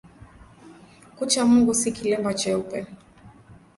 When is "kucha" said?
1.15-1.45